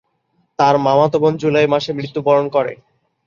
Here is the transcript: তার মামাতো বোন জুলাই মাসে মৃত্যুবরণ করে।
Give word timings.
তার 0.59 0.75
মামাতো 0.85 1.17
বোন 1.21 1.33
জুলাই 1.41 1.67
মাসে 1.73 1.91
মৃত্যুবরণ 1.93 2.45
করে। 2.55 2.73